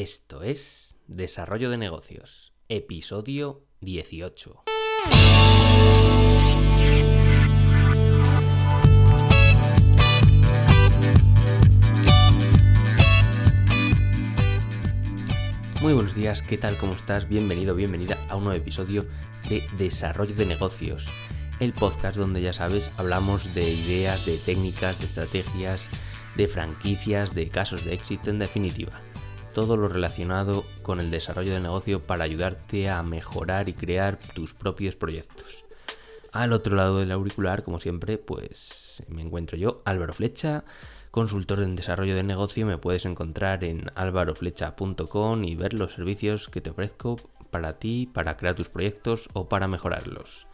Esto 0.00 0.44
es 0.44 0.94
Desarrollo 1.08 1.70
de 1.70 1.76
Negocios, 1.76 2.52
episodio 2.68 3.64
18. 3.80 4.62
Muy 15.82 15.92
buenos 15.92 16.14
días, 16.14 16.42
¿qué 16.42 16.56
tal? 16.58 16.78
¿Cómo 16.78 16.92
estás? 16.92 17.28
Bienvenido, 17.28 17.74
bienvenida 17.74 18.24
a 18.28 18.36
un 18.36 18.44
nuevo 18.44 18.56
episodio 18.56 19.04
de 19.48 19.64
Desarrollo 19.78 20.36
de 20.36 20.46
Negocios, 20.46 21.08
el 21.58 21.72
podcast 21.72 22.16
donde 22.16 22.40
ya 22.40 22.52
sabes, 22.52 22.92
hablamos 22.98 23.52
de 23.52 23.68
ideas, 23.68 24.24
de 24.24 24.38
técnicas, 24.38 25.00
de 25.00 25.06
estrategias, 25.06 25.90
de 26.36 26.46
franquicias, 26.46 27.34
de 27.34 27.48
casos 27.48 27.84
de 27.84 27.94
éxito 27.94 28.30
en 28.30 28.38
definitiva. 28.38 28.92
Todo 29.54 29.76
lo 29.76 29.88
relacionado 29.88 30.64
con 30.82 31.00
el 31.00 31.10
desarrollo 31.10 31.54
de 31.54 31.60
negocio 31.60 32.00
para 32.00 32.24
ayudarte 32.24 32.88
a 32.88 33.02
mejorar 33.02 33.68
y 33.68 33.74
crear 33.74 34.18
tus 34.34 34.54
propios 34.54 34.96
proyectos. 34.96 35.64
Al 36.32 36.52
otro 36.52 36.76
lado 36.76 36.98
del 36.98 37.10
auricular, 37.10 37.62
como 37.62 37.80
siempre, 37.80 38.18
pues 38.18 39.02
me 39.08 39.22
encuentro 39.22 39.56
yo, 39.56 39.82
Álvaro 39.84 40.12
Flecha, 40.12 40.64
consultor 41.10 41.62
en 41.62 41.74
desarrollo 41.74 42.14
de 42.14 42.22
negocio. 42.22 42.66
Me 42.66 42.78
puedes 42.78 43.06
encontrar 43.06 43.64
en 43.64 43.90
álvaroflecha.com 43.94 45.44
y 45.44 45.54
ver 45.56 45.72
los 45.74 45.94
servicios 45.94 46.48
que 46.48 46.60
te 46.60 46.70
ofrezco 46.70 47.16
para 47.50 47.78
ti, 47.78 48.08
para 48.12 48.36
crear 48.36 48.54
tus 48.54 48.68
proyectos 48.68 49.28
o 49.32 49.48
para 49.48 49.68
mejorarlos. 49.68 50.46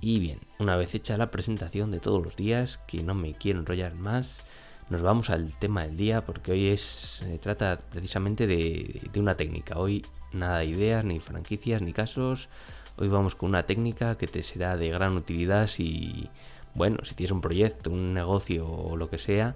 Y 0.00 0.18
bien, 0.18 0.40
una 0.58 0.76
vez 0.76 0.94
hecha 0.94 1.16
la 1.16 1.30
presentación 1.30 1.90
de 1.90 2.00
todos 2.00 2.22
los 2.22 2.36
días, 2.36 2.78
que 2.86 3.02
no 3.02 3.14
me 3.14 3.34
quiero 3.34 3.60
enrollar 3.60 3.94
más, 3.94 4.44
nos 4.92 5.02
vamos 5.02 5.30
al 5.30 5.52
tema 5.54 5.84
del 5.84 5.96
día 5.96 6.24
porque 6.24 6.52
hoy 6.52 6.68
es, 6.68 6.82
se 6.82 7.38
trata 7.38 7.80
precisamente 7.90 8.46
de, 8.46 9.10
una 9.16 9.36
técnica. 9.36 9.78
Hoy 9.78 10.04
nada 10.32 10.58
de 10.58 10.66
ideas, 10.66 11.02
ni 11.02 11.18
franquicias, 11.18 11.80
ni 11.80 11.94
casos. 11.94 12.50
Hoy 12.98 13.08
vamos 13.08 13.34
con 13.34 13.48
una 13.48 13.62
técnica 13.64 14.18
que 14.18 14.26
te 14.26 14.42
será 14.42 14.76
de 14.76 14.90
gran 14.90 15.16
utilidad 15.16 15.66
si, 15.66 16.28
bueno, 16.74 16.98
si 17.04 17.14
tienes 17.14 17.32
un 17.32 17.40
proyecto, 17.40 17.90
un 17.90 18.12
negocio 18.12 18.68
o 18.68 18.96
lo 18.98 19.08
que 19.08 19.16
sea, 19.16 19.54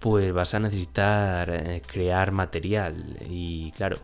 pues 0.00 0.32
vas 0.32 0.54
a 0.54 0.60
necesitar 0.60 1.50
eh, 1.50 1.82
crear 1.86 2.32
material. 2.32 3.18
Y 3.28 3.72
claro, 3.72 3.98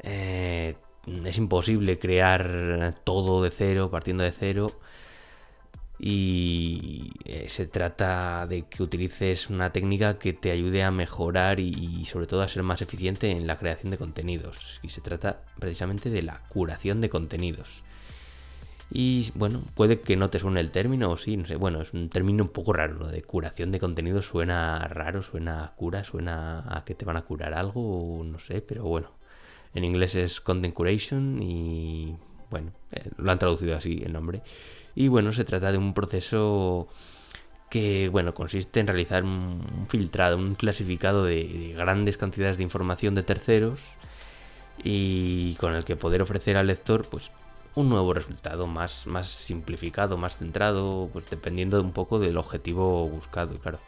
eh, 0.00 0.76
es 1.24 1.38
imposible 1.38 1.98
crear 1.98 2.94
todo 3.02 3.42
de 3.42 3.50
cero, 3.50 3.90
partiendo 3.90 4.24
de 4.24 4.32
cero. 4.32 4.72
Y 6.02 7.12
eh, 7.26 7.50
se 7.50 7.66
trata 7.66 8.46
de 8.46 8.62
que 8.62 8.82
utilices 8.82 9.50
una 9.50 9.70
técnica 9.70 10.18
que 10.18 10.32
te 10.32 10.50
ayude 10.50 10.82
a 10.82 10.90
mejorar 10.90 11.60
y, 11.60 12.06
sobre 12.06 12.26
todo 12.26 12.40
a 12.40 12.48
ser 12.48 12.62
más 12.62 12.80
eficiente 12.80 13.30
en 13.30 13.46
la 13.46 13.58
creación 13.58 13.90
de 13.90 13.98
contenidos. 13.98 14.80
Y 14.82 14.88
se 14.88 15.02
trata 15.02 15.42
precisamente 15.58 16.08
de 16.08 16.22
la 16.22 16.40
curación 16.48 17.02
de 17.02 17.10
contenidos. 17.10 17.82
Y 18.90 19.30
bueno, 19.34 19.62
puede 19.74 20.00
que 20.00 20.16
no 20.16 20.30
te 20.30 20.38
suene 20.38 20.60
el 20.60 20.70
término 20.70 21.10
o 21.10 21.16
sí, 21.18 21.36
no 21.36 21.44
sé. 21.44 21.56
Bueno, 21.56 21.82
es 21.82 21.92
un 21.92 22.08
término 22.08 22.44
un 22.44 22.50
poco 22.50 22.72
raro. 22.72 22.94
Lo 22.94 23.08
de 23.08 23.20
curación 23.20 23.70
de 23.70 23.78
contenidos 23.78 24.26
suena 24.26 24.88
raro, 24.88 25.20
suena 25.20 25.64
a 25.64 25.74
cura, 25.76 26.02
suena 26.02 26.64
a 26.66 26.82
que 26.84 26.94
te 26.94 27.04
van 27.04 27.18
a 27.18 27.22
curar 27.22 27.52
algo, 27.52 28.22
no 28.24 28.38
sé, 28.38 28.62
pero 28.62 28.84
bueno. 28.84 29.10
En 29.74 29.84
inglés 29.84 30.14
es 30.14 30.40
content 30.40 30.74
curation 30.74 31.42
y 31.42 32.16
bueno, 32.50 32.72
eh, 32.92 33.08
lo 33.16 33.30
han 33.30 33.38
traducido 33.38 33.76
así 33.76 34.02
el 34.04 34.12
nombre. 34.12 34.42
Y 34.94 35.08
bueno, 35.08 35.32
se 35.32 35.44
trata 35.44 35.72
de 35.72 35.78
un 35.78 35.94
proceso 35.94 36.88
que 37.70 38.08
bueno, 38.08 38.34
consiste 38.34 38.80
en 38.80 38.88
realizar 38.88 39.22
un 39.22 39.86
filtrado, 39.88 40.36
un 40.36 40.56
clasificado 40.56 41.24
de, 41.24 41.74
grandes 41.76 42.18
cantidades 42.18 42.56
de 42.58 42.64
información 42.64 43.14
de 43.14 43.22
terceros 43.22 43.92
y 44.82 45.54
con 45.54 45.74
el 45.74 45.84
que 45.84 45.96
poder 45.96 46.20
ofrecer 46.20 46.56
al 46.56 46.66
lector 46.66 47.08
pues 47.08 47.30
un 47.76 47.88
nuevo 47.88 48.12
resultado 48.12 48.66
más, 48.66 49.06
más 49.06 49.28
simplificado, 49.28 50.16
más 50.16 50.36
centrado, 50.36 51.08
pues 51.12 51.30
dependiendo 51.30 51.76
de 51.76 51.84
un 51.84 51.92
poco 51.92 52.18
del 52.18 52.36
objetivo 52.36 53.08
buscado, 53.08 53.56
claro. 53.58 53.78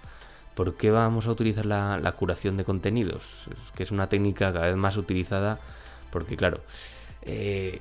¿Por 0.54 0.76
qué 0.76 0.90
vamos 0.90 1.26
a 1.26 1.32
utilizar 1.32 1.66
la, 1.66 2.14
curación 2.16 2.56
de 2.56 2.64
contenidos? 2.64 3.46
que 3.74 3.82
es 3.82 3.90
una 3.90 4.08
técnica 4.08 4.52
cada 4.52 4.66
vez 4.66 4.76
más 4.76 4.96
utilizada 4.96 5.58
porque, 6.10 6.36
claro, 6.36 6.60
eh, 7.22 7.80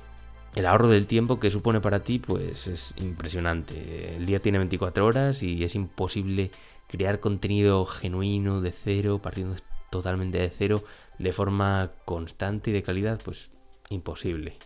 el 0.54 0.66
ahorro 0.66 0.88
del 0.88 1.06
tiempo 1.06 1.40
que 1.40 1.50
supone 1.50 1.80
para 1.80 2.04
ti 2.04 2.18
pues 2.18 2.66
es 2.66 2.94
impresionante. 2.98 4.16
El 4.16 4.26
día 4.26 4.40
tiene 4.40 4.58
24 4.58 5.04
horas 5.04 5.42
y 5.42 5.64
es 5.64 5.74
imposible 5.74 6.50
crear 6.88 7.20
contenido 7.20 7.86
genuino 7.86 8.60
de 8.60 8.70
cero, 8.70 9.20
partiendo 9.22 9.56
totalmente 9.90 10.38
de 10.38 10.50
cero, 10.50 10.84
de 11.18 11.32
forma 11.32 11.92
constante 12.04 12.70
y 12.70 12.74
de 12.74 12.82
calidad, 12.82 13.20
pues 13.24 13.50
imposible. 13.88 14.58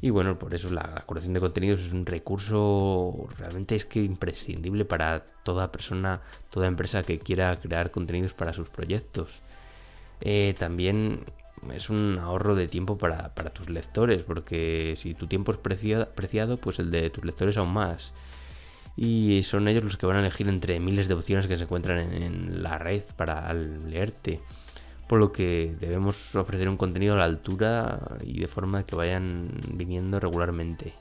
Y 0.00 0.10
bueno, 0.10 0.38
por 0.38 0.54
eso 0.54 0.70
la 0.70 1.02
curación 1.06 1.32
de 1.32 1.40
contenidos 1.40 1.80
es 1.80 1.92
un 1.92 2.06
recurso 2.06 3.28
realmente 3.36 3.74
es 3.74 3.84
que 3.84 4.00
imprescindible 4.00 4.84
para 4.84 5.24
toda 5.42 5.72
persona, 5.72 6.22
toda 6.50 6.68
empresa 6.68 7.02
que 7.02 7.18
quiera 7.18 7.56
crear 7.56 7.90
contenidos 7.90 8.32
para 8.32 8.52
sus 8.52 8.68
proyectos. 8.68 9.40
Eh, 10.20 10.54
también 10.56 11.24
es 11.74 11.90
un 11.90 12.18
ahorro 12.18 12.54
de 12.54 12.68
tiempo 12.68 12.98
para, 12.98 13.32
tus 13.52 13.68
lectores, 13.68 14.22
porque 14.22 14.94
si 14.96 15.14
tu 15.14 15.26
tiempo 15.26 15.52
es 15.52 15.58
preciado, 15.58 16.56
pues 16.56 16.78
el 16.78 16.90
de 16.90 17.10
tus 17.10 17.24
lectores 17.24 17.56
aún 17.56 17.72
más. 17.72 18.12
Y 18.96 19.42
son 19.44 19.68
ellos 19.68 19.84
los 19.84 19.96
que 19.96 20.06
van 20.06 20.16
a 20.16 20.20
elegir 20.20 20.48
entre 20.48 20.80
miles 20.80 21.08
de 21.08 21.14
opciones 21.14 21.46
que 21.46 21.56
se 21.56 21.64
encuentran 21.64 21.98
en, 22.12 22.62
la 22.62 22.78
red 22.78 23.02
para 23.16 23.52
leerte. 23.52 24.40
Por 25.06 25.20
lo 25.20 25.32
que 25.32 25.74
debemos 25.78 26.34
ofrecer 26.34 26.68
un 26.68 26.76
contenido 26.76 27.14
a 27.14 27.18
la 27.18 27.24
altura 27.24 28.18
y 28.22 28.40
de 28.40 28.48
forma 28.48 28.84
que 28.84 28.96
vayan 28.96 29.50
viniendo 29.72 30.20
regularmente. 30.20 30.92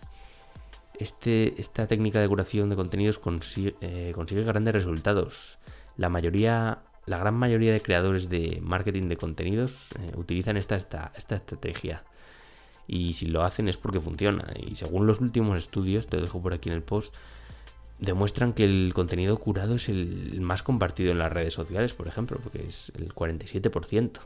Este, 1.00 1.60
esta 1.60 1.88
técnica 1.88 2.20
de 2.20 2.28
curación 2.28 2.70
de 2.70 2.76
contenidos 2.76 3.20
consigue, 3.20 3.76
eh, 3.82 4.12
consigue 4.16 4.44
grandes 4.44 4.74
resultados. 4.74 5.60
La 5.98 6.10
mayoría 6.10 6.84
la 7.08 7.18
gran 7.18 7.36
mayoría 7.36 7.72
de 7.74 7.82
creadores 7.82 8.30
de 8.30 8.60
marketing 8.62 9.08
de 9.08 9.18
contenidos 9.18 9.90
eh, 10.00 10.12
utilizan 10.16 10.58
esta, 10.58 10.76
esta, 10.76 11.12
estrategia. 11.16 12.04
Y 12.86 13.14
si 13.14 13.26
lo 13.28 13.44
hacen 13.44 13.68
es 13.70 13.78
porque 13.78 14.00
funciona. 14.00 14.46
Y 14.56 14.76
según 14.76 15.08
los 15.08 15.20
últimos 15.22 15.58
estudios, 15.58 16.08
te 16.08 16.18
dejo 16.18 16.42
por 16.42 16.54
aquí 16.54 16.70
en 16.70 16.76
el 16.76 16.84
post, 16.84 17.16
demuestran 18.00 18.54
que 18.54 18.66
el 18.66 18.92
contenido 18.94 19.38
curado 19.40 19.76
es 19.76 19.90
el 19.90 20.40
más 20.42 20.64
compartido 20.64 21.12
en 21.12 21.18
las 21.18 21.32
redes 21.32 21.54
sociales, 21.54 21.94
por 21.94 22.08
ejemplo, 22.08 22.40
porque 22.44 22.68
es 22.68 22.92
el 22.96 23.14
47%, 23.14 24.20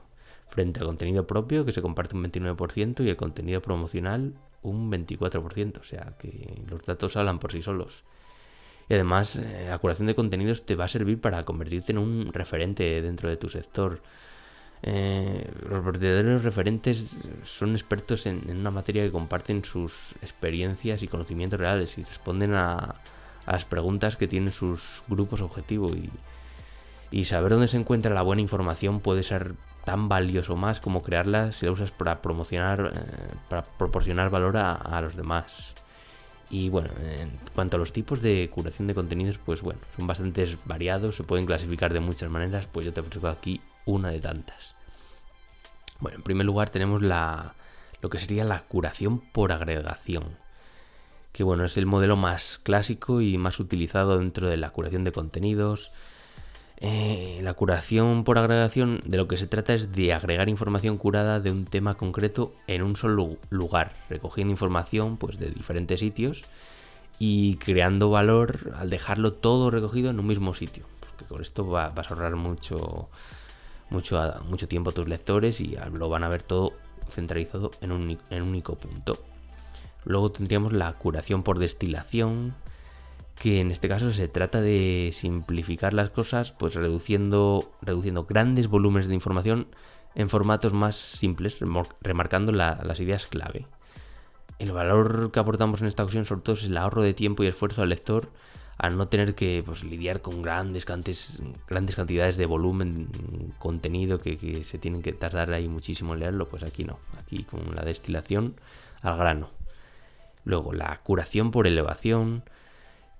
frente 0.50 0.80
al 0.80 0.88
contenido 0.88 1.25
propio 1.28 1.66
que 1.66 1.72
se 1.72 1.81
comparte 1.81 2.16
un 2.16 2.24
29% 2.24 3.06
y 3.06 3.09
el 3.09 3.16
contenido 3.16 3.62
promocional 3.62 4.34
un 4.64 4.91
24%. 4.91 5.80
O 5.80 5.84
sea 5.84 6.16
que 6.20 6.62
los 6.68 6.81
datos 6.84 7.16
hablan 7.16 7.40
por 7.40 7.52
sí 7.52 7.62
solos. 7.62 8.03
Y 8.91 8.94
además, 8.94 9.38
eh, 9.38 9.68
la 9.69 9.78
curación 9.78 10.07
de 10.07 10.16
contenidos 10.16 10.66
te 10.66 10.75
va 10.75 10.84
a 10.84 10.90
servir 10.90 11.22
para 11.22 11.46
convertirte 11.46 11.94
en 11.94 11.97
un 11.97 12.34
referente 12.34 13.02
dentro 13.02 13.29
de 13.29 13.38
tu 13.38 13.47
sector. 13.47 14.02
Eh, 14.84 15.50
los 15.69 15.85
verdaderos 15.85 16.44
referentes 16.44 17.22
son 17.44 17.72
expertos 17.72 18.25
en, 18.25 18.52
una 18.52 18.69
materia 18.69 19.06
que 19.06 19.12
comparten 19.13 19.63
sus 19.63 20.12
experiencias 20.22 21.03
y 21.03 21.07
conocimientos 21.07 21.57
reales 21.57 21.97
y 22.00 22.03
responden 22.03 22.53
a, 22.53 22.96
las 23.47 23.63
preguntas 23.63 24.18
que 24.18 24.28
tienen 24.28 24.52
sus 24.52 25.03
grupos 25.08 25.40
objetivo. 25.40 25.90
Y, 27.12 27.23
saber 27.23 27.53
dónde 27.53 27.69
se 27.69 27.78
encuentra 27.78 28.13
la 28.13 28.23
buena 28.23 28.41
información 28.41 29.00
puede 29.00 29.23
ser 29.23 29.53
tan 29.85 30.09
valioso 30.09 30.58
más 30.58 30.81
como 30.81 31.02
crearla 31.02 31.53
si 31.53 31.66
la 31.66 31.72
usas 31.72 31.91
para 31.91 32.22
promocionar, 32.22 32.91
eh, 32.94 33.35
para 33.47 33.63
proporcionar 33.63 34.29
valor 34.29 34.58
a 34.58 35.00
los 35.00 35.16
demás. 35.16 35.75
Y 36.52 36.68
bueno, 36.68 36.90
en 37.02 37.32
cuanto 37.56 37.78
a 37.78 37.80
los 37.80 37.94
tipos 37.94 38.22
de 38.22 38.50
curación 38.54 38.86
de 38.86 38.94
contenidos, 38.94 39.38
pues 39.38 39.62
bueno, 39.62 39.80
son 39.96 40.06
bastante 40.06 40.58
variados, 40.66 41.16
se 41.16 41.24
pueden 41.24 41.46
clasificar 41.46 41.94
de 41.94 42.02
muchas 42.02 42.30
maneras, 42.30 42.68
pues 42.70 42.86
yo 42.86 42.92
te 42.92 43.00
ofrezco 43.00 43.30
aquí 43.30 43.62
una 43.86 44.10
de 44.10 44.20
tantas. 44.20 44.76
Bueno, 46.02 46.18
en 46.18 46.24
primer 46.24 46.46
lugar 46.46 46.70
tenemos 46.70 47.02
la, 47.02 47.56
lo 48.02 48.09
que 48.09 48.20
sería 48.20 48.44
la 48.44 48.64
curación 48.64 49.22
por 49.22 49.53
agregación, 49.53 50.26
que 51.32 51.44
bueno, 51.44 51.64
es 51.64 51.78
el 51.78 51.86
modelo 51.86 52.18
más 52.18 52.59
clásico 52.62 53.22
y 53.22 53.38
más 53.38 53.62
utilizado 53.62 54.20
dentro 54.20 54.50
de 54.50 54.58
la 54.58 54.72
curación 54.72 55.06
de 55.06 55.14
contenidos. 55.14 55.94
Eh, 56.84 57.40
la 57.44 57.54
curación 57.54 58.24
por 58.24 58.40
agregación 58.40 59.02
de 59.06 59.18
lo 59.18 59.28
que 59.28 59.38
se 59.38 59.46
trata 59.46 59.76
es 59.76 59.92
de 59.92 60.14
agregar 60.14 60.50
información 60.50 60.98
curada 60.98 61.40
de 61.40 61.52
un 61.52 61.66
tema 61.66 61.94
concreto 61.94 62.54
en 62.66 62.82
un 62.82 62.96
solo 62.96 63.38
lugar, 63.52 63.94
recogiendo 64.10 64.52
información 64.52 65.18
pues, 65.18 65.38
de 65.38 65.52
diferentes 65.52 66.00
sitios 66.00 66.44
y 67.20 67.58
creando 67.58 68.10
valor 68.10 68.74
al 68.76 68.90
dejarlo 68.90 69.34
todo 69.34 69.70
recogido 69.70 70.10
en 70.10 70.20
un 70.20 70.26
mismo 70.26 70.56
sitio. 70.56 70.86
Porque 71.00 71.26
con 71.26 71.44
esto 71.44 71.66
vas 71.66 71.96
a 71.96 72.16
ahorrar 72.16 72.36
mucho, 72.36 73.10
mucho, 73.92 74.20
mucho 74.50 74.68
tiempo 74.68 74.90
a 74.90 74.94
tus 74.94 75.08
lectores 75.08 75.62
y 75.62 75.78
lo 75.94 76.10
van 76.10 76.24
a 76.24 76.30
ver 76.30 76.42
todo 76.42 76.74
centralizado 77.12 77.70
en 77.82 77.92
un, 77.92 78.18
en 78.32 78.42
un 78.42 78.50
único 78.50 78.74
punto. 78.74 79.24
Luego 80.04 80.32
tendríamos 80.32 80.74
la 80.74 80.94
curación 80.94 81.44
por 81.44 81.60
destilación, 81.60 82.56
que 83.41 83.59
en 83.59 83.72
este 83.72 83.88
caso 83.88 84.14
se 84.14 84.28
trata 84.28 84.61
de 84.61 85.09
simplificar 85.14 85.96
las 85.96 86.11
cosas, 86.11 86.52
pues 86.52 86.76
reduciendo, 86.76 87.72
reduciendo 87.82 88.26
grandes 88.26 88.67
volúmenes 88.67 89.08
de 89.08 89.16
información 89.16 89.66
en 90.14 90.29
formatos 90.29 90.73
más 90.73 90.96
simples, 90.96 91.58
remarcando 92.02 92.52
las 92.52 92.99
ideas 92.99 93.26
clave. 93.26 93.66
El 94.59 94.73
valor 94.73 95.32
que 95.32 95.40
aportamos 95.40 95.82
en 95.82 95.88
esta 95.88 96.03
ocasión 96.03 96.26
sobre 96.26 96.43
todo 96.43 96.53
es 96.53 96.66
el 96.66 96.78
ahorro 96.78 97.02
de 97.02 97.16
tiempo 97.16 97.41
y 97.43 97.47
esfuerzo 97.47 97.82
al 97.82 97.90
lector 97.90 98.29
al 98.78 98.96
no 98.96 99.08
tener 99.08 99.34
que 99.34 99.64
pues, 99.66 99.84
lidiar 99.84 100.22
con 100.22 100.44
grandes, 100.44 100.85
grandes 100.85 101.96
cantidades 101.96 102.37
de 102.37 102.46
volumen, 102.46 103.08
contenido 103.58 104.20
que, 104.20 104.64
se 104.64 104.78
tienen 104.78 105.02
que 105.02 105.14
tardar 105.14 105.52
ahí 105.52 105.67
muchísimo 105.67 106.14
en 106.14 106.20
leerlo, 106.20 106.47
pues 106.47 106.61
aquí 106.61 106.84
no, 106.84 106.99
aquí 107.20 107.44
con 107.44 107.76
la 107.76 107.82
destilación 107.82 108.53
al 109.02 109.17
grano. 109.17 109.49
Luego 110.46 110.73
la 110.73 110.99
curación 111.02 111.49
por 111.49 111.66
elevación, 111.66 112.44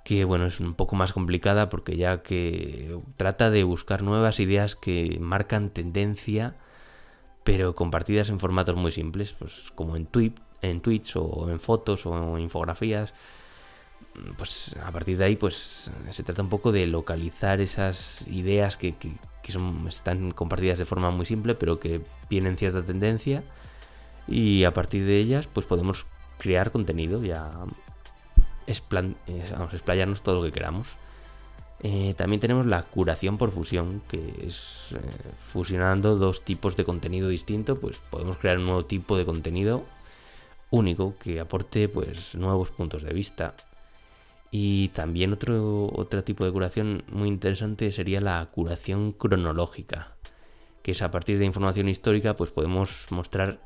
que 0.04 0.26
bueno, 0.26 0.48
es 0.48 0.60
un 0.60 0.74
poco 0.74 0.96
más 0.96 1.14
complicada 1.14 1.70
porque 1.70 1.98
ya 1.98 2.22
que 2.24 3.00
trata 3.18 3.50
de 3.50 3.64
buscar 3.64 4.02
nuevas 4.02 4.40
ideas 4.40 4.76
que 4.76 5.18
marcan 5.20 5.70
tendencia, 5.70 6.56
pero 7.44 7.76
compartidas 7.76 8.30
en 8.30 8.40
formatos 8.40 8.76
muy 8.76 8.92
simples, 8.92 9.34
pues 9.34 9.72
como 9.76 9.96
en, 9.96 10.06
tweet, 10.06 10.34
en 10.62 10.82
tweets 10.82 11.16
o 11.16 11.50
en 11.50 11.60
fotos 11.60 12.06
o 12.06 12.38
en 12.38 12.44
infografías 12.44 13.14
pues 14.38 14.76
a 14.84 14.92
partir 14.92 15.18
de 15.18 15.26
ahí 15.26 15.36
pues 15.36 15.90
se 16.10 16.24
trata 16.24 16.42
un 16.42 16.50
poco 16.50 16.72
de 16.72 16.86
localizar 16.88 17.62
esas 17.62 18.28
ideas 18.28 18.78
que, 18.78 18.96
son, 19.48 19.88
están 19.88 20.32
compartidas 20.32 20.78
de 20.78 20.86
forma 20.86 21.12
muy 21.12 21.26
simple 21.26 21.56
pero 21.56 21.80
que 21.80 22.02
tienen 22.28 22.58
cierta 22.58 22.84
tendencia 22.84 23.44
y 24.28 24.64
a 24.66 24.74
partir 24.74 25.06
de 25.06 25.18
ellas 25.18 25.48
pues 25.48 25.66
podemos 25.66 26.06
crear 26.38 26.72
contenido 26.72 27.24
ya 27.24 27.52
vamos, 28.90 29.74
explayarnos 29.74 30.22
todo 30.22 30.38
lo 30.40 30.44
que 30.44 30.52
queramos. 30.52 30.98
Eh, 31.84 32.14
también 32.16 32.40
tenemos 32.40 32.66
la 32.68 32.84
curación 32.84 33.40
por 33.40 33.52
fusión 33.52 34.04
que 34.08 34.46
es 34.46 34.92
eh, 34.96 35.00
fusionando 35.40 36.16
dos 36.16 36.46
tipos 36.46 36.76
de 36.76 36.86
contenido 36.86 37.28
distinto 37.28 37.76
pues 37.76 37.98
podemos 38.12 38.38
crear 38.38 38.60
un 38.60 38.66
nuevo 38.66 38.86
tipo 38.86 39.18
de 39.18 39.26
contenido 39.26 39.84
único 40.72 41.16
que 41.18 41.40
aporte 41.40 41.90
pues 41.90 42.36
nuevos 42.36 42.72
puntos 42.72 43.04
de 43.04 43.14
vista. 43.14 43.56
Y 44.52 44.90
también 44.90 45.32
otro, 45.32 45.90
otro 45.94 46.24
tipo 46.24 46.44
de 46.44 46.52
curación 46.52 47.04
muy 47.10 47.30
interesante 47.30 47.92
sería 47.92 48.20
la 48.20 48.50
curación 48.52 49.14
cronológica, 49.14 50.18
que 50.82 50.92
es 50.92 51.02
a 51.02 51.12
partir 51.12 51.40
de 51.40 51.46
información 51.46 51.88
histórica, 51.88 52.36
pues 52.36 52.52
podemos 52.52 53.08
mostrar 53.12 53.62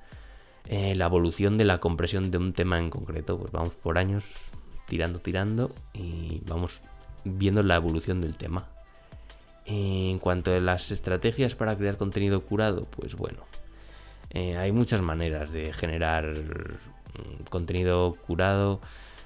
eh, 0.67 0.93
la 0.95 1.05
evolución 1.05 1.57
de 1.57 1.65
la 1.65 1.79
compresión 1.79 2.29
de 2.29 2.37
un 2.37 2.53
tema 2.53 2.77
en 2.77 2.91
concreto. 2.91 3.37
Pues 3.37 3.51
vamos 3.51 3.73
por 3.73 3.97
años 3.97 4.25
tirando, 4.87 5.19
tirando 5.19 5.71
y 5.93 6.41
vamos 6.47 6.81
viendo 7.23 7.63
la 7.63 7.75
evolución 7.75 8.21
del 8.21 8.35
tema. 8.35 8.67
En 9.65 10.19
cuanto 10.19 10.53
a 10.53 10.59
las 10.59 10.91
estrategias 10.91 11.55
para 11.55 11.75
crear 11.75 11.97
contenido 11.97 12.41
curado, 12.41 12.85
pues 12.95 13.15
bueno, 13.15 13.39
eh, 14.29 14.57
hay 14.57 14.71
muchas 14.71 15.01
maneras 15.01 15.51
de 15.51 15.73
generar 15.73 16.25
mm, 16.35 17.43
contenido 17.49 18.15
curado 18.27 18.79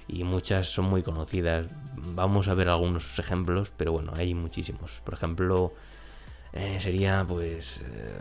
y 0.07 0.23
muchas 0.23 0.67
son 0.67 0.85
muy 0.85 1.03
conocidas. 1.03 1.67
Vamos 2.15 2.47
a 2.47 2.53
ver 2.53 2.69
algunos 2.69 3.19
ejemplos, 3.19 3.71
pero 3.75 3.91
bueno, 3.91 4.13
hay 4.15 4.33
muchísimos. 4.33 5.01
Por 5.03 5.13
ejemplo, 5.13 5.73
eh, 6.53 6.79
sería 6.79 7.25
pues 7.27 7.81
eh, 7.81 8.19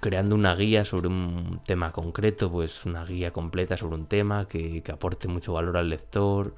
creando 0.00 0.34
una 0.34 0.54
guía 0.54 0.84
sobre 0.84 1.08
un 1.08 1.60
tema 1.64 1.92
concreto, 1.92 2.50
pues 2.50 2.84
una 2.86 3.04
guía 3.04 3.32
completa 3.32 3.76
sobre 3.76 3.96
un 3.96 4.06
tema 4.06 4.46
que, 4.46 4.82
aporte 4.92 5.28
mucho 5.28 5.52
valor 5.52 5.76
al 5.76 5.88
lector. 5.88 6.54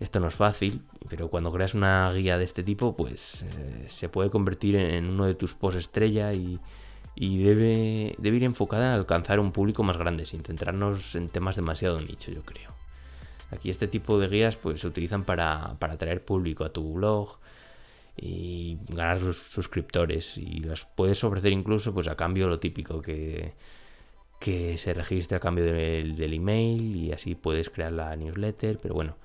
Esto 0.00 0.20
no 0.20 0.28
es 0.28 0.34
fácil, 0.34 0.82
pero 1.08 1.28
cuando 1.28 1.52
creas 1.52 1.74
una 1.74 2.12
guía 2.12 2.38
de 2.38 2.44
este 2.44 2.62
tipo, 2.62 2.96
pues 2.96 3.42
eh, 3.42 3.84
se 3.88 4.08
puede 4.08 4.30
convertir 4.30 4.76
en, 4.76 5.10
uno 5.10 5.26
de 5.26 5.34
tus 5.34 5.54
post 5.54 5.78
estrella 5.78 6.32
y, 6.32 6.58
debe, 7.16 8.14
debe 8.18 8.36
ir 8.36 8.44
enfocada 8.44 8.92
a 8.92 8.94
alcanzar 8.94 9.38
un 9.38 9.52
público 9.52 9.82
más 9.82 9.96
grande, 9.96 10.26
sin 10.26 10.42
centrarnos 10.42 11.14
en 11.14 11.28
temas 11.28 11.56
demasiado 11.56 12.00
nicho, 12.00 12.32
yo 12.32 12.42
creo. 12.42 12.72
Aquí 13.50 13.68
este 13.70 13.86
tipo 13.86 14.18
de 14.18 14.28
guías 14.28 14.56
pues, 14.56 14.80
se 14.80 14.88
utilizan 14.88 15.24
para, 15.24 15.76
para 15.78 15.94
atraer 15.94 16.24
público 16.24 16.64
a 16.64 16.72
tu 16.72 16.94
blog 16.94 17.38
y 18.16 18.78
ganar 18.88 19.20
sus 19.20 19.38
suscriptores. 19.38 20.38
Y 20.38 20.60
las 20.60 20.84
puedes 20.84 21.22
ofrecer 21.24 21.52
incluso 21.52 21.94
pues 21.94 22.08
a 22.08 22.16
cambio 22.16 22.48
lo 22.48 22.60
típico 22.60 23.00
que, 23.02 23.54
que 24.40 24.78
se 24.78 24.94
registre 24.94 25.36
a 25.36 25.40
cambio 25.40 25.64
del, 25.64 26.16
del 26.16 26.34
email 26.34 26.96
y 26.96 27.12
así 27.12 27.34
puedes 27.34 27.70
crear 27.70 27.92
la 27.92 28.14
newsletter. 28.16 28.78
Pero 28.78 28.94
bueno 28.94 29.16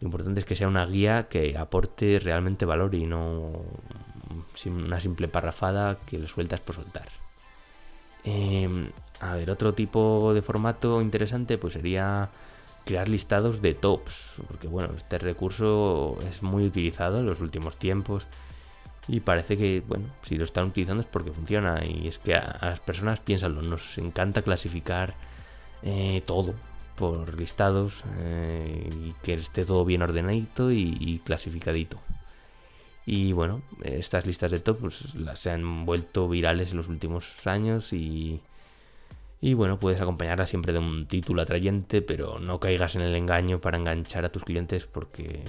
lo 0.00 0.06
importante 0.06 0.40
es 0.40 0.46
que 0.46 0.56
sea 0.56 0.68
una 0.68 0.84
guía 0.84 1.28
que 1.28 1.56
aporte 1.56 2.18
realmente 2.18 2.66
valor 2.66 2.94
y 2.94 3.06
no 3.06 3.52
una 4.66 5.00
simple 5.00 5.28
parrafada 5.28 5.98
que 6.06 6.18
le 6.18 6.28
sueltas 6.28 6.60
por 6.60 6.74
soltar. 6.74 7.08
Em, 8.24 8.90
a 9.20 9.36
ver 9.36 9.50
otro 9.50 9.72
tipo 9.72 10.34
de 10.34 10.42
formato 10.42 11.00
interesante 11.00 11.56
pues 11.58 11.74
sería 11.74 12.28
crear 12.86 13.08
listados 13.08 13.60
de 13.60 13.74
tops, 13.74 14.36
porque 14.46 14.68
bueno, 14.68 14.94
este 14.96 15.18
recurso 15.18 16.16
es 16.28 16.42
muy 16.42 16.64
utilizado 16.64 17.18
en 17.18 17.26
los 17.26 17.40
últimos 17.40 17.76
tiempos 17.76 18.28
y 19.08 19.20
parece 19.20 19.56
que, 19.56 19.82
bueno, 19.86 20.06
si 20.22 20.36
lo 20.36 20.44
están 20.44 20.68
utilizando 20.68 21.00
es 21.00 21.08
porque 21.08 21.32
funciona 21.32 21.84
y 21.84 22.06
es 22.06 22.18
que 22.18 22.36
a, 22.36 22.58
las 22.62 22.78
personas, 22.78 23.18
piénsalo, 23.18 23.60
nos 23.60 23.98
encanta 23.98 24.42
clasificar 24.42 25.14
eh, 25.82 26.22
todo 26.26 26.54
por 26.94 27.38
listados 27.38 28.04
eh, 28.18 28.88
y 29.04 29.12
que 29.22 29.34
esté 29.34 29.64
todo 29.64 29.84
bien 29.84 30.02
ordenadito 30.02 30.70
y, 30.70 31.20
clasificadito. 31.24 31.98
Y 33.04 33.32
bueno, 33.32 33.62
estas 33.82 34.26
listas 34.26 34.52
de 34.52 34.60
tops 34.60 34.80
pues, 34.80 35.14
las 35.16 35.40
se 35.40 35.50
han 35.50 35.86
vuelto 35.86 36.28
virales 36.28 36.70
en 36.70 36.76
los 36.76 36.88
últimos 36.88 37.46
años 37.48 37.92
y 37.92 38.40
y 39.40 39.54
bueno, 39.54 39.78
puedes 39.78 40.00
acompañarla 40.00 40.46
siempre 40.46 40.72
de 40.72 40.78
un 40.78 41.06
título 41.06 41.42
atrayente, 41.42 42.02
pero 42.02 42.38
no 42.38 42.58
caigas 42.58 42.96
en 42.96 43.02
el 43.02 43.14
engaño 43.14 43.60
para 43.60 43.76
enganchar 43.76 44.24
a 44.24 44.32
tus 44.32 44.44
clientes 44.44 44.86
porque 44.86 45.42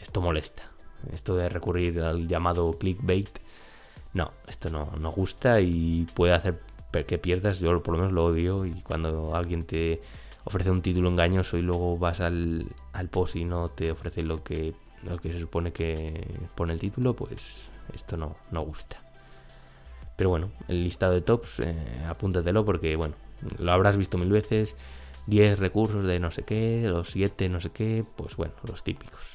esto 0.00 0.20
molesta. 0.20 0.64
Esto 1.12 1.34
de 1.34 1.48
recurrir 1.48 2.00
al 2.00 2.28
llamado 2.28 2.72
clickbait, 2.78 3.28
no, 4.14 4.30
esto 4.46 4.70
no, 4.70 4.92
no 4.98 5.10
gusta 5.10 5.60
y 5.60 6.06
puede 6.14 6.34
hacer 6.34 6.60
que 7.06 7.18
pierdas. 7.18 7.58
Yo 7.58 7.82
por 7.82 7.94
lo 7.94 8.00
menos 8.00 8.12
lo 8.12 8.26
odio 8.26 8.66
y 8.66 8.72
cuando 8.82 9.34
alguien 9.34 9.64
te 9.64 10.02
ofrece 10.44 10.70
un 10.70 10.82
título 10.82 11.08
engañoso 11.08 11.56
y 11.56 11.62
luego 11.62 11.98
vas 11.98 12.20
al, 12.20 12.66
al 12.92 13.08
post 13.08 13.36
y 13.36 13.44
no 13.44 13.70
te 13.70 13.90
ofrece 13.90 14.22
lo 14.22 14.44
que, 14.44 14.74
lo 15.02 15.16
que 15.18 15.32
se 15.32 15.38
supone 15.38 15.72
que 15.72 16.26
pone 16.54 16.74
el 16.74 16.78
título, 16.78 17.14
pues 17.14 17.70
esto 17.94 18.16
no, 18.16 18.36
no 18.50 18.62
gusta. 18.62 19.01
Pero 20.22 20.30
bueno, 20.30 20.52
el 20.68 20.84
listado 20.84 21.14
de 21.14 21.20
tops, 21.20 21.58
eh, 21.58 21.74
apúntatelo 22.08 22.64
porque, 22.64 22.94
bueno, 22.94 23.16
lo 23.58 23.72
habrás 23.72 23.96
visto 23.96 24.18
mil 24.18 24.30
veces. 24.30 24.76
10 25.26 25.58
recursos 25.58 26.04
de 26.04 26.20
no 26.20 26.30
sé 26.30 26.44
qué, 26.44 26.84
los 26.86 27.10
7 27.10 27.48
no 27.48 27.60
sé 27.60 27.70
qué, 27.70 28.04
pues 28.14 28.36
bueno, 28.36 28.54
los 28.68 28.84
típicos. 28.84 29.34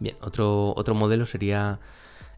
Bien, 0.00 0.16
otro, 0.22 0.74
otro 0.76 0.96
modelo 0.96 1.24
sería 1.24 1.78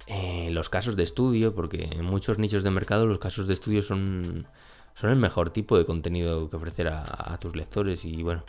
eh, 0.08 0.50
los 0.50 0.68
casos 0.68 0.94
de 0.94 1.04
estudio, 1.04 1.54
porque 1.54 1.84
en 1.90 2.04
muchos 2.04 2.38
nichos 2.38 2.64
de 2.64 2.70
mercado 2.70 3.06
los 3.06 3.18
casos 3.18 3.46
de 3.46 3.54
estudio 3.54 3.80
son, 3.80 4.46
son 4.94 5.08
el 5.08 5.16
mejor 5.16 5.48
tipo 5.48 5.78
de 5.78 5.86
contenido 5.86 6.50
que 6.50 6.56
ofrecer 6.56 6.88
a, 6.88 7.32
a 7.32 7.40
tus 7.40 7.56
lectores 7.56 8.04
y 8.04 8.22
bueno, 8.22 8.44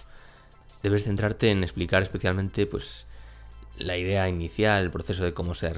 debes 0.81 1.05
centrarte 1.05 1.51
en 1.51 1.63
explicar 1.63 2.03
especialmente 2.03 2.65
pues 2.65 3.07
la 3.77 3.97
idea 3.97 4.27
inicial, 4.29 4.83
el 4.83 4.91
proceso 4.91 5.23
de 5.23 5.33
cómo 5.33 5.53
se, 5.53 5.73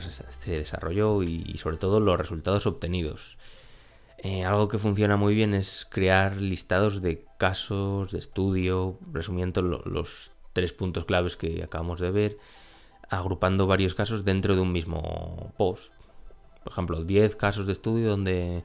desarrolló 0.46 1.24
y, 1.24 1.58
sobre 1.58 1.78
todo 1.78 2.00
los 2.00 2.18
resultados 2.18 2.68
obtenidos. 2.68 3.38
Eh, 4.18 4.44
algo 4.44 4.68
que 4.68 4.80
funciona 4.80 5.18
muy 5.18 5.36
bien 5.36 5.54
es 5.54 5.88
crear 5.90 6.38
listados 6.38 7.02
de 7.02 7.26
casos 7.38 8.12
de 8.12 8.20
estudio, 8.20 8.98
resumiendo 9.12 9.62
los 9.62 10.32
tres 10.54 10.74
puntos 10.74 11.06
claves 11.06 11.36
que 11.36 11.64
acabamos 11.64 12.00
de 12.00 12.12
ver, 12.12 12.38
agrupando 13.10 13.68
varios 13.68 13.94
casos 13.94 14.26
dentro 14.26 14.56
de 14.56 14.62
un 14.62 14.72
mismo 14.72 15.54
post. 15.58 15.94
Por 16.64 16.72
ejemplo, 16.72 17.04
10 17.04 17.36
casos 17.36 17.68
de 17.68 17.74
estudio 17.74 18.10
donde 18.10 18.64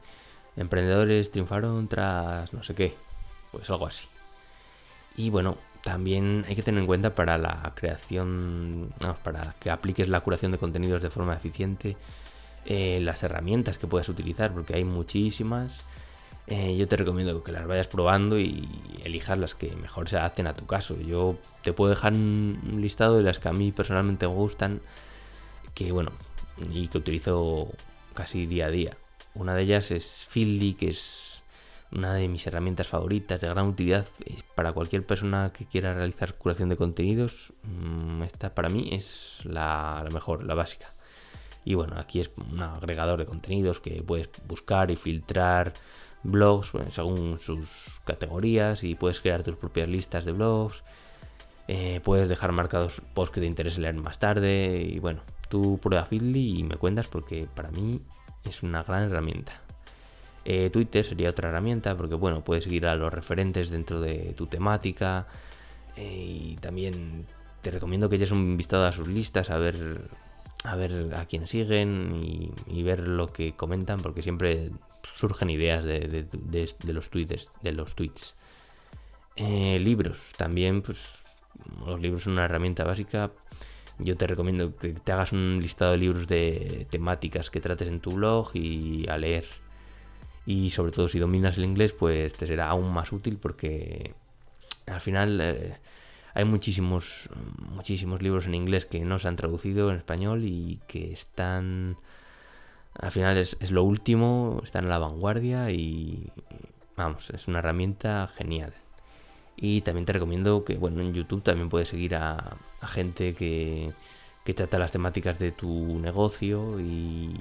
emprendedores 0.56 1.30
triunfaron 1.30 1.88
tras 1.88 2.52
no 2.52 2.62
sé 2.62 2.75
qué. 2.75 2.94
Pues 3.52 3.68
algo 3.68 3.87
así. 3.87 4.06
Y 5.16 5.28
bueno, 5.28 5.58
también 5.82 6.44
hay 6.49 6.54
que 6.54 6.62
tener 6.62 6.80
en 6.80 6.87
cuenta 6.87 7.14
para 7.14 7.38
la 7.38 7.72
creación, 7.75 8.92
para 9.22 9.54
que 9.58 9.70
apliques 9.70 10.08
la 10.08 10.20
curación 10.20 10.52
de 10.52 10.58
contenidos 10.58 11.02
de 11.02 11.10
forma 11.10 11.34
eficiente, 11.34 11.96
eh, 12.66 13.00
las 13.02 13.22
herramientas 13.22 13.78
que 13.78 13.87
puedas 13.87 14.08
utilizar, 14.08 14.52
porque 14.52 14.75
hay 14.75 14.84
muchísimas. 14.84 15.84
Eh, 16.46 16.76
yo 16.76 16.88
te 16.88 16.96
recomiendo 16.96 17.42
que 17.44 17.52
las 17.52 17.66
vayas 17.66 17.87
probando 17.88 18.38
y 18.38 18.68
elijas 19.04 19.38
las 19.38 19.54
que 19.54 19.70
mejor 19.76 20.08
se 20.08 20.16
adapten 20.16 20.46
a 20.46 20.54
tu 20.54 20.66
caso. 20.66 20.99
Yo 21.00 21.37
te 21.62 21.72
puedo 21.72 21.90
dejar 21.90 22.12
un 22.12 22.78
listado 22.80 23.16
de 23.16 23.22
las 23.22 23.38
que 23.38 23.49
a 23.49 23.52
mí 23.52 23.72
personalmente 23.72 24.26
me 24.26 24.34
gustan, 24.34 24.80
que 25.75 25.92
bueno, 25.92 26.12
y 26.72 26.88
que 26.88 26.99
utilizo 26.99 27.68
casi 28.14 28.46
día 28.46 28.66
a 28.66 28.70
día. 28.70 28.96
Una 29.34 29.54
de 29.54 29.62
ellas 29.62 29.90
es 29.92 30.26
Feedly, 30.28 30.75
que 30.75 30.88
es 30.88 31.29
una 31.92 32.14
de 32.14 32.28
mis 32.28 32.47
herramientas 32.47 32.88
favoritas 32.88 33.40
de 33.40 33.49
gran 33.49 33.66
utilidad 33.66 34.06
para 34.54 34.73
cualquier 34.73 35.04
persona 35.04 35.52
que 35.52 35.66
quiera 35.66 35.94
realizar 35.94 36.35
curación 36.35 36.68
de 36.68 36.76
contenidos. 36.76 37.52
Mm, 37.62 38.23
esta 38.23 38.54
para 38.54 38.68
mí 38.68 38.90
es 38.92 39.38
la, 39.44 40.06
mejor, 40.12 40.44
la 40.44 40.54
básica. 40.54 40.88
Y 41.64 41.75
bueno, 41.75 41.97
aquí 41.99 42.20
es 42.20 42.30
un 42.37 42.62
agregador 42.62 43.18
de 43.18 43.26
contenidos 43.26 43.80
que 43.80 44.02
puedes 44.02 44.30
buscar 44.47 44.90
y 44.90 44.97
filtrar 44.97 45.73
blogs 46.23 46.73
según 46.90 47.38
sus 47.38 48.00
categorías 48.04 48.85
y 48.85 48.94
puedes 48.94 49.20
crear 49.20 49.42
tus 49.42 49.56
propias 49.56 49.88
listas 49.88 50.25
de 50.25 50.32
blogs. 50.32 50.85
Eh, 51.68 52.00
puedes 52.02 52.28
dejar 52.28 52.52
marcados 52.52 53.02
posts 53.14 53.35
que 53.35 53.40
te 53.40 53.47
interese 53.47 53.80
leer 53.80 53.94
más 53.94 54.18
tarde. 54.18 54.87
Y 54.88 55.00
bueno, 55.00 55.23
tú 55.49 55.78
prueba 55.82 56.04
Feedly 56.04 56.61
y 56.61 56.62
me 56.62 56.76
cuentas 56.76 57.09
porque 57.09 57.49
para 57.52 57.70
mí 57.70 58.00
es 58.44 58.62
una 58.62 58.82
gran 58.82 59.04
herramienta. 59.04 59.52
Eh, 60.44 60.70
Twitter 60.70 61.04
sería 61.04 61.30
otra 61.30 61.50
herramienta 61.50 61.97
porque 61.97 62.14
bueno, 62.14 62.42
puedes 62.42 62.64
seguir 62.64 62.87
a 62.87 62.94
los 62.97 63.12
referentes 63.12 63.70
dentro 63.70 64.00
de 64.00 64.32
tu 64.37 64.47
temática 64.47 65.26
eh, 65.97 66.52
y 66.52 66.56
también 66.56 67.26
te 67.61 67.70
recomiendo 67.70 68.09
que 68.09 68.16
eches 68.16 68.32
un 68.32 68.56
vistazo 68.56 68.87
a 68.87 68.92
sus 68.92 69.09
listas 69.09 69.50
a 69.50 69.59
ver 69.59 70.00
a 70.64 70.76
ver 70.76 71.14
a 71.14 71.26
quién 71.26 71.47
siguen 71.47 72.20
y, 72.66 72.82
ver 72.82 73.00
lo 73.00 73.28
que 73.28 73.52
comentan 73.54 74.00
porque 74.00 74.23
siempre 74.23 74.70
surgen 75.18 75.50
ideas 75.50 75.85
de, 75.85 76.26
los 76.85 77.11
tweets 77.11 77.50
de 77.62 77.73
los 77.73 77.94
tweets. 77.94 78.37
Eh, 79.37 79.78
libros 79.78 80.18
también 80.37 80.82
pues 80.82 80.99
los 81.87 82.00
libros 82.00 82.25
son 82.25 82.35
una 82.35 82.44
herramienta 82.44 82.85
básica. 82.85 83.30
Yo 83.99 84.16
te 84.16 84.26
recomiendo 84.26 84.75
que 84.76 84.94
te 84.94 85.12
hagas 85.12 85.32
un 85.32 85.59
listado 85.61 85.92
de 85.92 85.99
libros 85.99 86.26
de 86.26 86.87
temáticas 86.90 87.50
que 87.50 87.61
trates 87.61 87.88
en 87.88 88.00
tu 88.00 88.12
blog 88.12 88.50
y 88.54 89.06
a 89.09 89.16
leer 89.18 89.44
y 90.50 90.71
sobre 90.71 90.90
todo 90.90 91.07
si 91.07 91.21
dominas 91.21 91.59
el 91.59 91.64
inglés 91.64 91.92
pues 91.92 92.33
te 92.33 92.45
será 92.45 92.71
aún 92.71 92.92
más 92.92 93.12
útil 93.12 93.38
porque 93.40 94.14
al 94.87 95.00
final 95.00 95.40
eh, 95.40 95.75
hay 96.35 96.45
muchísimos 96.45 97.28
muchísimos 97.69 98.21
libros 98.21 98.47
en 98.47 98.57
inglés 98.57 98.85
que 98.85 98.99
no 99.04 99.21
se 99.21 99.28
han 99.28 99.37
traducido 99.37 99.90
en 99.90 99.99
español 99.99 100.42
y 100.45 100.80
que 100.88 101.12
están 101.12 101.99
al 102.95 103.12
final 103.12 103.37
es, 103.38 103.71
lo 103.71 103.85
último 103.85 104.61
están 104.64 104.85
en 104.85 104.90
la 104.90 104.99
vanguardia 104.99 105.71
y 105.71 106.33
vamos 106.97 107.30
es 107.30 107.47
una 107.47 107.61
herramienta 107.61 108.28
genial. 108.37 108.75
Y 109.57 109.83
también 109.83 110.04
te 110.04 110.14
recomiendo 110.14 110.64
que 110.64 110.76
bueno 110.76 111.00
en 111.00 111.14
YouTube 111.14 111.45
también 111.45 111.69
puedes 111.69 111.88
seguir 111.88 112.16
a, 112.16 112.57
gente 112.83 113.35
que, 113.35 113.92
que 114.45 114.54
trata 114.54 114.80
las 114.80 114.90
temáticas 114.90 115.38
de 115.38 115.52
tu 115.52 116.00
negocio 116.00 116.80
y, 116.80 117.37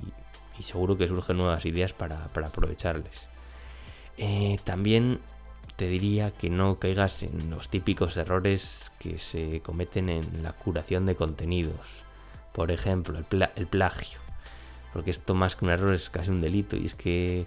y 0.60 0.64
seguro 0.64 0.98
que 0.98 1.08
surgen 1.08 1.38
nuevas 1.38 1.66
ideas 1.66 1.94
para, 1.94 2.26
aprovecharles. 2.26 3.28
Eh, 4.18 4.60
también 4.66 5.20
te 5.78 5.88
diría 5.88 6.32
que 6.32 6.50
no 6.50 6.78
caigas 6.78 7.24
en 7.24 7.50
los 7.50 7.70
típicos 7.70 8.18
errores 8.18 8.92
que 9.00 9.18
se 9.18 9.62
cometen 9.62 10.10
en 10.10 10.44
la 10.44 10.52
curación 10.52 11.06
de 11.06 11.16
contenidos. 11.16 12.04
Por 12.52 12.72
ejemplo, 12.72 13.18
el, 13.56 13.68
plagio. 13.68 14.20
Porque 14.92 15.12
esto 15.12 15.36
más 15.36 15.56
que 15.56 15.64
un 15.64 15.72
error 15.72 15.94
es 15.94 16.10
casi 16.10 16.32
un 16.32 16.42
delito. 16.42 16.76
Y 16.76 16.88
es 16.88 16.96
que 16.96 17.46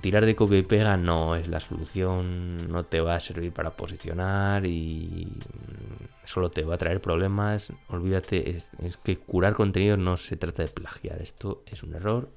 tirar 0.00 0.26
de 0.26 0.36
copia 0.36 0.58
y 0.58 0.62
pega 0.62 0.96
no 0.96 1.34
es 1.34 1.48
la 1.48 1.58
solución. 1.58 2.70
No 2.70 2.84
te 2.84 3.00
va 3.00 3.16
a 3.16 3.20
servir 3.20 3.52
para 3.52 3.70
posicionar 3.70 4.64
y 4.64 5.26
solo 6.26 6.50
te 6.50 6.62
va 6.62 6.74
a 6.74 6.78
traer 6.78 7.00
problemas. 7.00 7.72
Olvídate, 7.88 8.50
es, 8.50 8.70
que 9.02 9.18
curar 9.18 9.54
contenido 9.54 9.96
no 9.96 10.16
se 10.16 10.36
trata 10.36 10.62
de 10.62 10.68
plagiar. 10.68 11.22
Esto 11.22 11.62
es 11.66 11.82
un 11.82 11.94
error. 11.94 12.28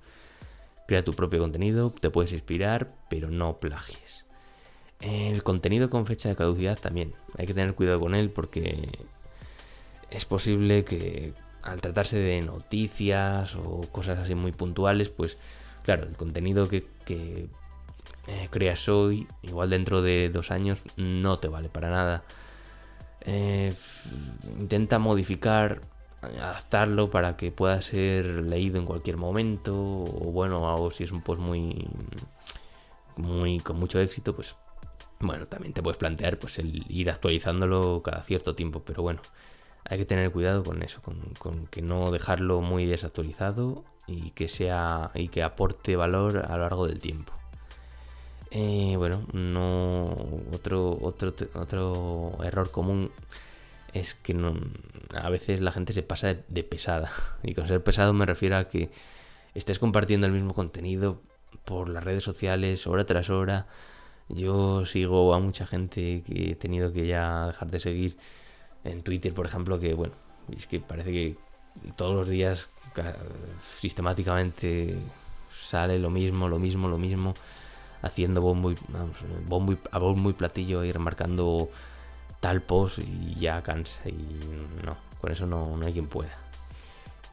Crea 0.87 1.03
tu 1.03 1.13
propio 1.13 1.39
contenido, 1.39 1.91
te 1.91 2.09
puedes 2.09 2.31
inspirar, 2.33 2.93
pero 3.09 3.29
no 3.29 3.57
plagies. 3.57 4.25
El 5.01 5.43
contenido 5.43 5.89
con 5.89 6.05
fecha 6.05 6.29
de 6.29 6.35
caducidad 6.35 6.79
también. 6.79 7.13
Hay 7.37 7.45
que 7.45 7.53
tener 7.53 7.75
cuidado 7.75 7.99
con 7.99 8.15
él 8.15 8.31
porque 8.31 8.89
es 10.09 10.25
posible 10.25 10.83
que 10.83 11.33
al 11.61 11.81
tratarse 11.81 12.17
de 12.17 12.41
noticias 12.41 13.55
o 13.55 13.81
cosas 13.91 14.19
así 14.19 14.35
muy 14.35 14.51
puntuales, 14.51 15.09
pues 15.09 15.37
claro, 15.83 16.07
el 16.07 16.15
contenido 16.15 16.67
que, 16.67 16.85
eh, 18.27 18.47
creas 18.49 18.87
hoy, 18.89 19.27
igual 19.41 19.69
dentro 19.69 20.01
de 20.01 20.29
dos 20.29 20.51
años, 20.51 20.81
no 20.97 21.39
te 21.39 21.47
vale 21.47 21.69
para 21.69 21.89
nada. 21.89 22.23
Eh, 23.21 23.73
intenta 24.59 24.99
modificar, 24.99 25.81
adaptarlo 26.21 27.09
para 27.09 27.37
que 27.37 27.51
pueda 27.51 27.81
ser 27.81 28.25
leído 28.25 28.79
en 28.79 28.85
cualquier 28.85 29.17
momento. 29.17 29.75
O 29.75 30.31
bueno, 30.31 30.61
o 30.61 30.91
si 30.91 31.03
es 31.03 31.11
un 31.11 31.21
post 31.21 31.41
muy, 31.41 31.87
muy 33.17 33.59
con 33.59 33.77
mucho 33.77 33.99
éxito, 33.99 34.35
pues 34.35 34.55
bueno, 35.19 35.47
también 35.47 35.73
te 35.73 35.81
puedes 35.81 35.97
plantear 35.97 36.39
pues 36.39 36.59
el 36.59 36.85
ir 36.89 37.09
actualizándolo 37.09 38.01
cada 38.03 38.23
cierto 38.23 38.55
tiempo. 38.55 38.81
Pero 38.85 39.03
bueno, 39.03 39.21
hay 39.85 39.97
que 39.97 40.05
tener 40.05 40.31
cuidado 40.31 40.63
con 40.63 40.81
eso, 40.83 41.01
con, 41.01 41.19
con 41.39 41.67
que 41.67 41.81
no 41.81 42.11
dejarlo 42.11 42.61
muy 42.61 42.85
desactualizado 42.85 43.83
y 44.07 44.31
que 44.31 44.49
sea 44.49 45.11
y 45.13 45.27
que 45.29 45.43
aporte 45.43 45.95
valor 45.95 46.45
a 46.47 46.57
lo 46.57 46.63
largo 46.63 46.87
del 46.87 46.99
tiempo. 46.99 47.38
Eh, 48.51 48.95
bueno, 48.97 49.27
no 49.31 50.15
otro, 50.51 50.99
error 52.43 52.71
común 52.71 53.11
es 53.93 54.15
que 54.15 54.35
a 55.13 55.29
veces 55.29 55.61
la 55.61 55.71
gente 55.71 55.93
se 55.93 56.03
pasa 56.03 56.35
de, 56.47 56.63
pesada. 56.63 57.11
Y 57.43 57.53
con 57.53 57.67
ser 57.67 57.83
pesado 57.83 58.13
me 58.13 58.25
refiero 58.25 58.57
a 58.57 58.67
que 58.67 58.89
estés 59.55 59.79
compartiendo 59.79 60.27
el 60.27 60.33
mismo 60.33 60.53
contenido 60.53 61.21
por 61.65 61.89
las 61.89 62.03
redes 62.03 62.23
sociales 62.23 62.87
hora 62.87 63.05
tras 63.05 63.29
hora. 63.29 63.67
Yo 64.29 64.85
sigo 64.85 65.33
a 65.33 65.39
mucha 65.39 65.65
gente 65.65 66.23
que 66.25 66.51
he 66.51 66.55
tenido 66.55 66.93
que 66.93 67.07
ya 67.07 67.47
dejar 67.47 67.71
de 67.71 67.79
seguir 67.79 68.17
en 68.83 69.03
Twitter, 69.03 69.33
por 69.33 69.45
ejemplo, 69.45 69.79
que 69.79 69.93
bueno, 69.93 70.13
es 70.55 70.67
que 70.67 70.79
parece 70.79 71.11
que 71.11 71.37
todos 71.95 72.15
los 72.15 72.29
días 72.29 72.69
sistemáticamente 73.79 74.95
sale 75.51 75.99
lo 75.99 76.09
mismo, 76.09 76.47
lo 76.47 76.59
mismo, 76.59 76.87
lo 76.87 76.97
mismo 76.97 77.33
haciendo 78.01 78.41
bombo 78.41 78.71
y, 78.71 78.77
bombo 79.47 79.75
a 79.91 79.99
bombo 79.99 80.29
y 80.29 80.33
platillo 80.33 80.83
ir 80.83 80.99
marcando 80.99 81.69
tal 82.39 82.61
post 82.61 82.99
y 82.99 83.35
ya 83.35 83.61
cansa 83.61 84.07
y 84.07 84.15
no, 84.85 84.97
con 85.19 85.31
eso 85.31 85.45
no, 85.45 85.79
hay 85.85 85.93
quien 85.93 86.07
pueda. 86.07 86.35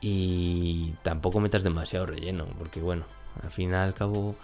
Y 0.01 0.95
tampoco 1.03 1.41
metas 1.41 1.63
demasiado 1.63 2.07
relleno, 2.07 2.47
porque 2.59 2.81
bueno, 2.81 3.05
al 3.43 3.51
fin 3.51 3.71
y 3.71 3.75
al 3.75 3.95
cabo, 3.95 4.37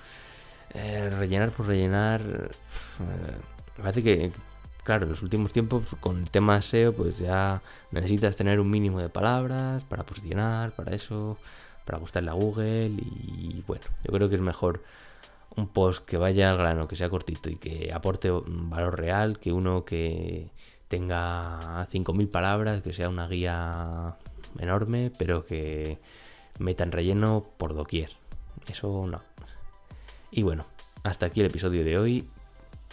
eh, 0.74 1.10
rellenar 1.10 1.50
por 1.50 1.66
rellenar, 1.66 2.20
eh, 2.22 3.36
parece 3.76 4.02
que, 4.02 4.32
claro, 4.84 5.04
en 5.04 5.10
los 5.10 5.22
últimos 5.22 5.52
tiempos 5.52 5.94
con 6.00 6.20
el 6.20 6.30
tema 6.30 6.62
SEO, 6.62 6.94
pues 6.94 7.18
ya 7.18 7.60
necesitas 7.90 8.36
tener 8.36 8.60
un 8.60 8.70
mínimo 8.70 9.00
de 9.00 9.08
palabras 9.08 9.84
para 9.84 10.04
posicionar, 10.04 10.72
para 10.72 10.94
eso, 10.94 11.38
para 11.84 11.98
gustarle 11.98 12.30
a 12.30 12.34
Google 12.34 12.88
y 12.88 13.62
bueno, 13.66 13.84
yo 14.04 14.12
creo 14.12 14.28
que 14.28 14.36
es 14.36 14.40
mejor 14.40 14.82
un 15.56 15.68
post 15.68 16.04
que 16.04 16.16
vaya 16.16 16.50
al 16.50 16.58
grano, 16.58 16.88
que 16.88 16.96
sea 16.96 17.10
cortito 17.10 17.50
y 17.50 17.56
que 17.56 17.92
aporte 17.92 18.30
valor 18.30 18.98
real, 18.98 19.38
que 19.38 19.52
uno 19.52 19.84
que 19.84 20.50
tenga 20.88 21.86
5.000 21.90 22.30
palabras, 22.30 22.82
que 22.82 22.92
sea 22.92 23.08
una 23.08 23.26
guía 23.28 24.16
enorme, 24.58 25.10
pero 25.18 25.44
que 25.44 25.98
meta 26.58 26.84
en 26.84 26.92
relleno 26.92 27.46
por 27.56 27.74
doquier. 27.74 28.10
Eso 28.68 29.06
no. 29.06 29.22
Y 30.30 30.42
bueno, 30.42 30.66
hasta 31.02 31.26
aquí 31.26 31.40
el 31.40 31.46
episodio 31.46 31.84
de 31.84 31.98
hoy. 31.98 32.28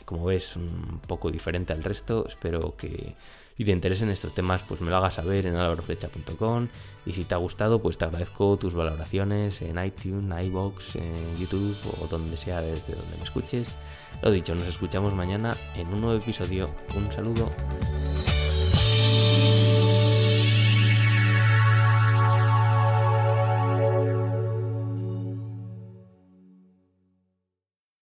Como 0.06 0.25
ves, 0.25 0.56
un 0.56 1.00
poco 1.08 1.32
diferente 1.32 1.74
al 1.74 1.84
resto. 1.84 2.27
Espero 2.27 2.75
que 2.75 3.15
si 3.60 3.65
te 3.65 3.72
interesen 3.74 4.10
estos 4.10 4.34
temas, 4.34 4.63
pues 4.63 4.79
me 4.79 4.89
lo 4.89 4.96
hagas 4.96 5.15
saber 5.15 5.46
en 5.46 5.56
alabroflecha.com. 5.56 6.70
Y 7.06 7.12
si 7.12 7.25
te 7.25 7.36
ha 7.36 7.38
gustado, 7.38 7.82
pues 7.82 7.98
te 7.98 8.06
agradezco 8.06 8.56
tus 8.58 8.74
valoraciones 8.74 9.62
en 9.62 9.84
iTunes, 9.84 10.46
iBox, 10.46 10.96
en 10.96 11.38
YouTube 11.38 11.77
o 12.01 12.08
donde 12.08 12.38
sea 12.38 12.62
desde 12.62 12.96
donde 12.96 13.18
me 13.18 13.24
escuches. 13.24 13.77
Lo 14.22 14.32
dicho, 14.32 14.56
nos 14.56 14.68
escuchamos 14.68 15.13
mañana 15.13 15.58
en 15.75 15.88
un 15.88 16.01
nuevo 16.01 16.22
episodio. 16.22 16.70
Un 16.96 17.12
saludo. 17.12 17.50